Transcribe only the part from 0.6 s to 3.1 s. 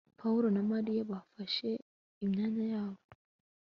mariya bafashe imyanya yabo